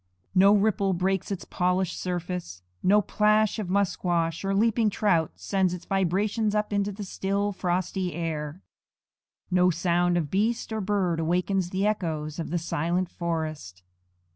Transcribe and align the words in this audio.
No 0.33 0.55
ripple 0.55 0.93
breaks 0.93 1.29
its 1.31 1.45
polished 1.45 1.95
surface; 1.99 2.63
no 2.81 3.03
plash 3.03 3.59
of 3.59 3.69
musquash 3.69 4.43
or 4.43 4.55
leaping 4.55 4.89
trout 4.89 5.33
sends 5.35 5.75
its 5.75 5.85
vibrations 5.85 6.55
up 6.55 6.73
into 6.73 6.91
the 6.91 7.03
still, 7.03 7.51
frosty 7.51 8.15
air; 8.15 8.63
no 9.51 9.69
sound 9.69 10.17
of 10.17 10.31
beast 10.31 10.73
or 10.73 10.81
bird 10.81 11.19
awakens 11.19 11.69
the 11.69 11.85
echoes 11.85 12.39
of 12.39 12.49
the 12.49 12.57
silent 12.57 13.11
forest. 13.11 13.83